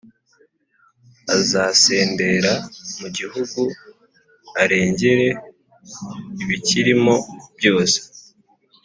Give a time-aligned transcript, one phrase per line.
[1.35, 2.51] Azasendera
[2.99, 3.61] mu gihugu
[4.61, 5.27] arengere
[6.43, 7.13] ibikirimo
[7.57, 7.97] byose